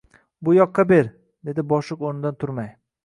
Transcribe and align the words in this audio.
—Bu 0.47 0.53
yoqqa 0.55 0.85
ber,— 0.91 1.11
dedi 1.49 1.67
boshliq 1.75 2.03
o’rnidan 2.11 2.39
turmay. 2.45 2.73